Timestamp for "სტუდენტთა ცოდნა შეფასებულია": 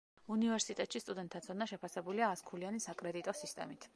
1.03-2.29